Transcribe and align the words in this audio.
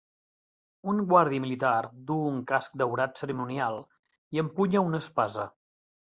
Un 0.93 1.01
guàrdia 1.09 1.41
militar 1.41 1.73
du 2.07 2.15
un 2.29 2.39
casc 2.51 2.73
daurat 2.83 3.21
cerimonial 3.21 3.77
i 4.37 4.41
empunya 4.45 4.83
una 4.89 5.03
espasa. 5.05 5.47